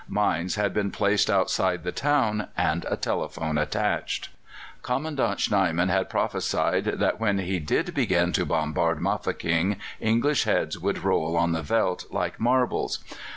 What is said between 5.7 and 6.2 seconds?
had